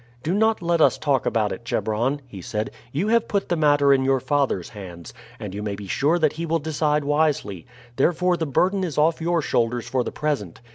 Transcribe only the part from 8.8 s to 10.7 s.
is off your shoulders for the present.